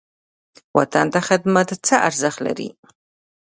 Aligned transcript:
وطن 0.77 1.05
ته 1.13 1.19
خدمت 1.27 1.69
څه 1.87 1.95
ارزښت 2.07 2.39
لري؟ 2.47 2.69